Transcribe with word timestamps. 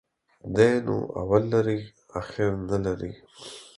دى 0.55 0.69
نو 0.85 0.97
اول 1.21 1.43
لري، 1.53 1.79
اخير 2.19 2.51
نلري. 2.69 3.11